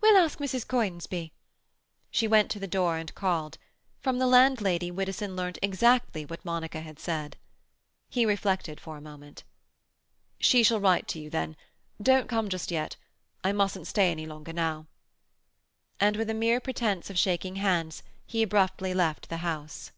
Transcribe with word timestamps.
We'll 0.00 0.16
ask 0.16 0.38
Mrs. 0.38 0.64
Conisbee." 0.64 1.32
She 2.12 2.28
went 2.28 2.52
to 2.52 2.60
the 2.60 2.68
door 2.68 2.98
and 2.98 3.12
called. 3.16 3.58
From 4.00 4.20
the 4.20 4.28
landlady 4.28 4.92
Widdowson 4.92 5.34
learnt 5.34 5.58
exactly 5.60 6.24
what 6.24 6.44
Monica 6.44 6.82
had 6.82 7.00
said. 7.00 7.36
He 8.08 8.24
reflected 8.24 8.78
for 8.80 8.96
a 8.96 9.00
moment. 9.00 9.42
"She 10.38 10.62
shall 10.62 10.78
write 10.78 11.08
to 11.08 11.18
you 11.18 11.30
then. 11.30 11.56
Don't 12.00 12.28
come 12.28 12.48
just 12.48 12.70
yet. 12.70 12.94
I 13.42 13.50
mustn't 13.50 13.88
stay 13.88 14.12
any 14.12 14.24
longer 14.24 14.52
now." 14.52 14.86
And 15.98 16.16
with 16.16 16.30
a 16.30 16.32
mere 16.32 16.60
pretence 16.60 17.10
of 17.10 17.18
shaking 17.18 17.56
hands 17.56 18.04
he 18.24 18.44
abruptly 18.44 18.94
left 18.94 19.28
the 19.30 19.38
house. 19.38 19.90